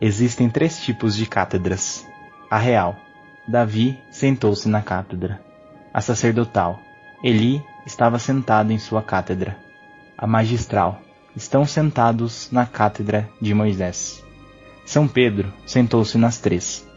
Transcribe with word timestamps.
Existem 0.00 0.48
três 0.48 0.80
tipos 0.80 1.16
de 1.16 1.26
cátedras. 1.26 2.06
A 2.48 2.56
real. 2.56 2.96
Davi 3.46 3.98
sentou-se 4.10 4.68
na 4.68 4.80
cátedra. 4.80 5.38
A 5.92 6.00
sacerdotal. 6.00 6.78
Eli 7.22 7.62
estava 7.84 8.18
sentado 8.18 8.72
em 8.72 8.78
sua 8.78 9.02
cátedra. 9.02 9.58
A 10.16 10.26
magistral. 10.26 11.00
Estão 11.34 11.66
sentados 11.66 12.48
na 12.50 12.64
cátedra 12.64 13.28
de 13.42 13.52
Moisés. 13.52 14.24
São 14.86 15.06
Pedro 15.06 15.52
sentou-se 15.66 16.16
nas 16.16 16.38
três. 16.38 16.87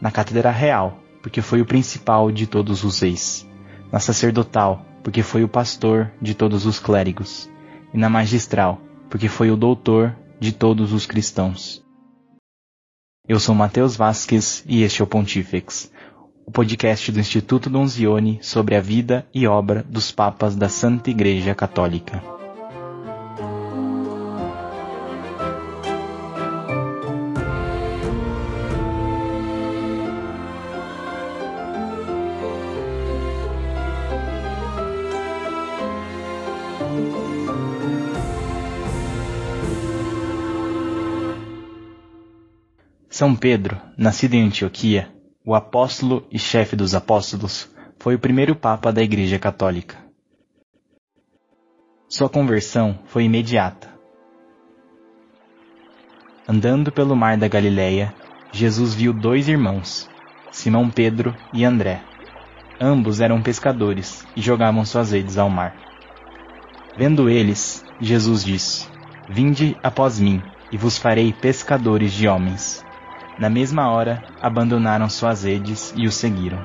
Na 0.00 0.10
cátedra 0.10 0.50
real, 0.50 0.98
porque 1.22 1.42
foi 1.42 1.60
o 1.60 1.66
principal 1.66 2.32
de 2.32 2.46
todos 2.46 2.84
os 2.84 3.00
reis. 3.00 3.46
Na 3.92 4.00
sacerdotal, 4.00 4.84
porque 5.02 5.22
foi 5.22 5.44
o 5.44 5.48
pastor 5.48 6.10
de 6.20 6.34
todos 6.34 6.66
os 6.66 6.78
clérigos. 6.78 7.48
E 7.92 7.98
na 7.98 8.08
magistral, 8.08 8.80
porque 9.08 9.28
foi 9.28 9.50
o 9.50 9.56
doutor 9.56 10.16
de 10.38 10.52
todos 10.52 10.92
os 10.92 11.06
cristãos. 11.06 11.84
Eu 13.28 13.38
sou 13.38 13.54
Matheus 13.54 13.96
Vasques 13.96 14.64
e 14.66 14.82
este 14.82 15.02
é 15.02 15.04
o 15.04 15.06
Pontifex, 15.06 15.92
o 16.46 16.50
podcast 16.50 17.12
do 17.12 17.20
Instituto 17.20 17.70
Donzioni 17.70 18.38
sobre 18.42 18.74
a 18.74 18.80
vida 18.80 19.26
e 19.32 19.46
obra 19.46 19.84
dos 19.88 20.10
papas 20.10 20.56
da 20.56 20.68
Santa 20.68 21.10
Igreja 21.10 21.54
Católica. 21.54 22.22
São 43.20 43.36
Pedro, 43.36 43.78
nascido 43.98 44.32
em 44.32 44.46
Antioquia, 44.46 45.12
o 45.44 45.54
apóstolo 45.54 46.26
e 46.32 46.38
chefe 46.38 46.74
dos 46.74 46.94
apóstolos, 46.94 47.70
foi 47.98 48.14
o 48.14 48.18
primeiro 48.18 48.56
papa 48.56 48.90
da 48.90 49.02
Igreja 49.02 49.38
Católica. 49.38 49.98
Sua 52.08 52.30
conversão 52.30 52.98
foi 53.04 53.24
imediata. 53.24 53.90
Andando 56.48 56.90
pelo 56.90 57.14
mar 57.14 57.36
da 57.36 57.46
Galileia, 57.46 58.14
Jesus 58.52 58.94
viu 58.94 59.12
dois 59.12 59.48
irmãos, 59.48 60.08
Simão 60.50 60.88
Pedro 60.88 61.36
e 61.52 61.62
André. 61.62 62.02
Ambos 62.80 63.20
eram 63.20 63.42
pescadores 63.42 64.26
e 64.34 64.40
jogavam 64.40 64.82
suas 64.86 65.10
redes 65.12 65.36
ao 65.36 65.50
mar. 65.50 65.76
Vendo 66.96 67.28
eles, 67.28 67.84
Jesus 68.00 68.42
disse: 68.42 68.88
Vinde 69.28 69.76
após 69.82 70.18
mim, 70.18 70.42
e 70.72 70.78
vos 70.78 70.96
farei 70.96 71.34
pescadores 71.34 72.14
de 72.14 72.26
homens. 72.26 72.82
Na 73.40 73.48
mesma 73.48 73.90
hora, 73.90 74.22
abandonaram 74.38 75.08
suas 75.08 75.44
redes 75.44 75.94
e 75.96 76.06
o 76.06 76.12
seguiram. 76.12 76.62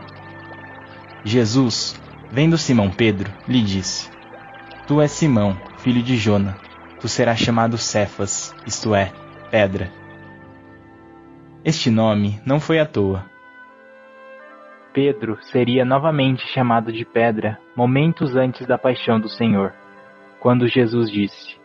Jesus, 1.23 1.97
vendo 2.29 2.57
Simão 2.57 2.91
Pedro, 2.91 3.31
lhe 3.47 3.61
disse: 3.61 4.11
Tu 4.85 4.99
és 4.99 5.09
Simão, 5.09 5.57
filho 5.77 6.03
de 6.03 6.17
Jona, 6.17 6.57
tu 6.99 7.07
serás 7.07 7.39
chamado 7.39 7.77
Cefas, 7.77 8.53
isto 8.67 8.93
é, 8.93 9.13
pedra. 9.49 9.89
Este 11.63 11.89
nome 11.89 12.41
não 12.45 12.59
foi 12.59 12.77
à 12.77 12.85
toa. 12.85 13.23
Pedro 14.91 15.39
seria 15.53 15.85
novamente 15.85 16.45
chamado 16.53 16.91
de 16.91 17.05
pedra 17.05 17.57
momentos 17.73 18.35
antes 18.35 18.67
da 18.67 18.77
paixão 18.77 19.17
do 19.17 19.29
Senhor, 19.29 19.73
quando 20.41 20.67
Jesus 20.67 21.09
disse: 21.09 21.55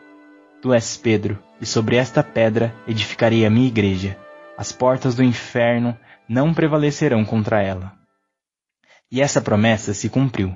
Tu 0.62 0.72
és 0.72 0.96
Pedro, 0.96 1.36
e 1.60 1.66
sobre 1.66 1.96
esta 1.96 2.22
pedra 2.22 2.72
edificarei 2.86 3.44
a 3.44 3.50
minha 3.50 3.66
igreja 3.66 4.16
as 4.60 4.72
portas 4.72 5.14
do 5.14 5.24
inferno 5.24 5.96
não 6.28 6.52
prevalecerão 6.52 7.24
contra 7.24 7.62
ela. 7.62 7.94
E 9.10 9.22
essa 9.22 9.40
promessa 9.40 9.94
se 9.94 10.10
cumpriu. 10.10 10.54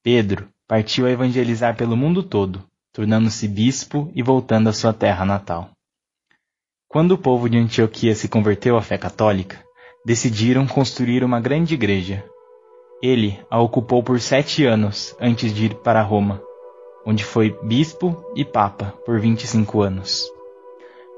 Pedro 0.00 0.48
partiu 0.68 1.06
a 1.06 1.10
evangelizar 1.10 1.76
pelo 1.76 1.96
mundo 1.96 2.22
todo, 2.22 2.62
tornando-se 2.92 3.48
bispo 3.48 4.08
e 4.14 4.22
voltando 4.22 4.68
à 4.68 4.72
sua 4.72 4.92
terra 4.92 5.24
natal. 5.24 5.72
Quando 6.86 7.12
o 7.12 7.18
povo 7.18 7.50
de 7.50 7.58
Antioquia 7.58 8.14
se 8.14 8.28
converteu 8.28 8.76
à 8.76 8.80
fé 8.80 8.96
católica, 8.96 9.60
decidiram 10.06 10.64
construir 10.64 11.24
uma 11.24 11.40
grande 11.40 11.74
igreja. 11.74 12.24
Ele 13.02 13.44
a 13.50 13.60
ocupou 13.60 14.04
por 14.04 14.20
sete 14.20 14.64
anos 14.64 15.16
antes 15.20 15.52
de 15.52 15.64
ir 15.64 15.74
para 15.74 16.00
Roma, 16.00 16.40
onde 17.04 17.24
foi 17.24 17.58
bispo 17.64 18.24
e 18.36 18.44
papa 18.44 18.94
por 19.04 19.18
25 19.18 19.82
anos. 19.82 20.30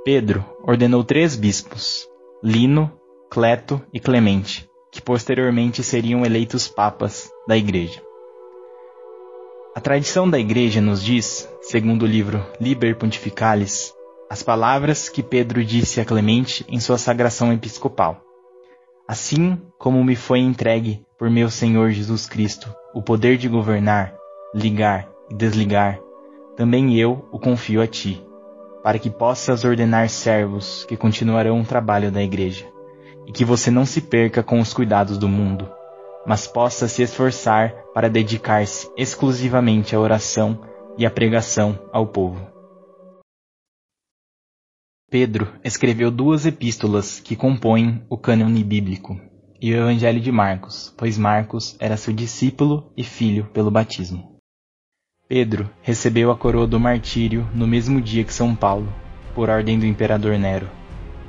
Pedro 0.07 0.43
ordenou 0.63 1.05
três 1.05 1.37
bispos, 1.37 2.09
Lino, 2.47 2.93
Cleto 3.31 3.81
e 3.91 3.99
Clemente, 3.99 4.69
que 4.93 5.01
posteriormente 5.01 5.83
seriam 5.83 6.27
eleitos 6.27 6.69
papas 6.69 7.31
da 7.49 7.57
Igreja. 7.57 8.03
A 9.75 9.81
tradição 9.81 10.29
da 10.29 10.39
Igreja 10.39 10.79
nos 10.79 11.03
diz, 11.03 11.49
segundo 11.63 12.03
o 12.03 12.07
livro 12.07 12.45
Liber 12.61 12.99
Pontificalis, 12.99 13.95
as 14.29 14.43
palavras 14.43 15.09
que 15.09 15.23
Pedro 15.23 15.65
disse 15.65 16.03
a 16.03 16.05
Clemente 16.05 16.67
em 16.69 16.79
sua 16.79 16.99
sagração 16.99 17.51
episcopal. 17.51 18.21
Assim 19.09 19.59
como 19.79 20.05
me 20.05 20.15
foi 20.15 20.41
entregue 20.41 21.03
por 21.19 21.31
meu 21.31 21.49
Senhor 21.49 21.93
Jesus 21.93 22.27
Cristo 22.27 22.71
o 22.95 23.01
poder 23.01 23.39
de 23.39 23.49
governar, 23.49 24.15
ligar 24.55 25.09
e 25.31 25.35
desligar, 25.35 25.99
também 26.59 26.95
eu 27.01 27.27
o 27.33 27.39
confio 27.39 27.81
a 27.81 27.87
ti 27.87 28.23
para 28.85 28.99
que 28.99 29.09
possas 29.09 29.65
ordenar 29.65 30.11
servos 30.11 30.85
que 30.85 30.95
continuarão 30.95 31.59
o 31.59 31.65
trabalho 31.65 32.13
da 32.13 32.23
igreja, 32.23 32.71
e 33.27 33.33
que 33.33 33.43
você 33.43 33.71
não 33.71 33.87
se 33.87 34.03
perca 34.03 34.43
com 34.43 34.61
os 34.61 34.75
cuidados 34.75 35.17
do 35.17 35.27
mundo, 35.27 35.73
mas 36.27 36.47
possa 36.47 36.87
se 36.87 37.01
esforçar 37.03 37.73
para 37.95 38.11
dedicar-se 38.11 38.91
exclusivamente 38.95 39.97
à 39.97 39.99
oração 39.99 40.61
e 40.99 41.07
à 41.07 41.11
pregação 41.11 41.79
ao 41.91 42.07
povo. 42.09 42.47
Pedro 45.11 45.49
escreveu 45.65 46.11
duas 46.11 46.45
epístolas 46.45 47.21
que 47.21 47.35
compõem 47.35 48.05
o 48.11 48.19
cânone 48.19 48.63
bíblico 48.63 49.19
e 49.63 49.73
o 49.73 49.77
Evangelho 49.77 50.21
de 50.21 50.31
Marcos, 50.31 50.93
pois 50.99 51.17
Marcos 51.17 51.75
era 51.81 51.97
seu 51.97 52.13
discípulo 52.13 52.93
e 52.95 53.03
filho 53.03 53.47
pelo 53.47 53.71
batismo. 53.71 54.34
Pedro 55.27 55.71
recebeu 55.81 56.31
a 56.31 56.37
coroa 56.37 56.67
do 56.67 56.79
martírio 56.79 57.49
no 57.55 57.67
mesmo 57.67 57.99
dia 57.99 58.23
que 58.25 58.33
São 58.33 58.55
Paulo, 58.55 58.93
por 59.35 59.49
ordem 59.49 59.79
do 59.79 59.87
imperador 59.87 60.39
Nero. 60.39 60.69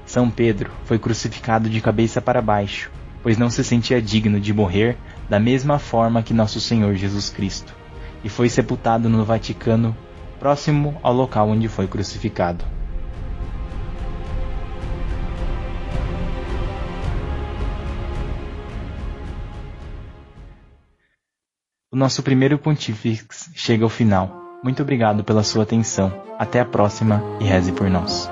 São 0.05 0.29
Pedro 0.29 0.69
foi 0.83 0.99
crucificado 0.99 1.69
de 1.69 1.79
cabeça 1.79 2.21
para 2.21 2.41
baixo, 2.41 2.91
pois 3.23 3.37
não 3.37 3.49
se 3.49 3.63
sentia 3.63 4.01
digno 4.01 4.37
de 4.37 4.53
morrer 4.53 4.97
da 5.29 5.39
mesma 5.39 5.79
forma 5.79 6.21
que 6.21 6.33
nosso 6.33 6.59
Senhor 6.59 6.93
Jesus 6.95 7.29
Cristo, 7.29 7.73
e 8.21 8.27
foi 8.27 8.49
sepultado 8.49 9.07
no 9.07 9.23
Vaticano, 9.23 9.95
próximo 10.39 10.99
ao 11.01 11.13
local 11.13 11.47
onde 11.47 11.69
foi 11.69 11.87
crucificado. 11.87 12.74
O 21.95 21.97
nosso 21.97 22.21
primeiro 22.21 22.57
Pontifex 22.57 23.51
chega 23.55 23.85
ao 23.85 23.89
final. 23.89 24.59
Muito 24.61 24.83
obrigado 24.83 25.23
pela 25.23 25.43
sua 25.43 25.63
atenção. 25.63 26.11
Até 26.37 26.59
a 26.59 26.65
próxima 26.65 27.23
e 27.39 27.45
reze 27.45 27.71
por 27.71 27.89
nós. 27.89 28.29